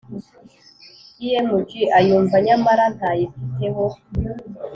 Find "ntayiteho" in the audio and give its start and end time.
2.95-3.85